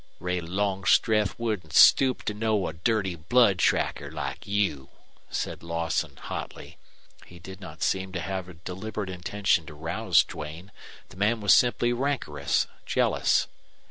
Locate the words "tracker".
3.59-4.09